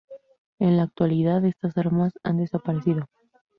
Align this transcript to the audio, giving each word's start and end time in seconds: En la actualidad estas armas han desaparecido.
En 0.57 0.77
la 0.77 0.81
actualidad 0.81 1.45
estas 1.45 1.77
armas 1.77 2.11
han 2.23 2.37
desaparecido. 2.37 3.07